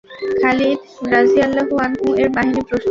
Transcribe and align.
খালিদ 0.39 0.79
রাযিয়াল্লাহু 1.13 1.73
আনহু-এর 1.85 2.29
বাহিনী 2.35 2.59
প্রস্তুত। 2.59 2.79